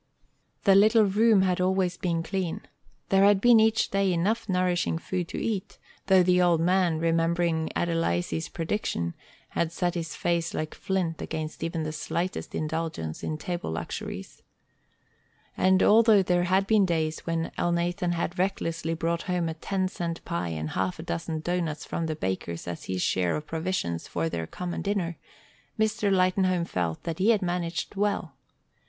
[0.63, 2.61] The little room had always been clean.
[3.09, 5.77] There had been each day enough nourishing food to eat,
[6.07, 9.13] though the old man, remembering Adelizy's prediction,
[9.49, 14.41] had set his face like flint against even the slightest indulgence in table luxuries.
[15.55, 20.25] And, although there had been days when Elnathan had recklessly brought home a ten cent
[20.25, 24.29] pie and half a dozen doughnuts from the baker's as his share of provision for
[24.29, 25.17] their common dinner,
[25.79, 26.11] Mr.
[26.11, 28.33] Lightenhome felt that he had managed well.